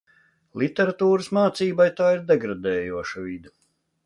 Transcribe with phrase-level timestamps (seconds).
[0.61, 3.55] Literatūras mācībai tā ir degradējoša vide.